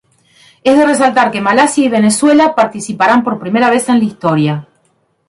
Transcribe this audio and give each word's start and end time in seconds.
Es 0.63 0.75
de 0.77 0.83
resaltar 0.87 1.29
que 1.29 1.41
Malasia 1.41 1.85
y 1.85 1.89
Venezuela 1.89 2.55
participarán 2.55 3.23
por 3.23 3.37
primera 3.39 3.69
vez 3.69 3.87
en 3.87 3.99
la 3.99 4.05
historia. 4.05 4.67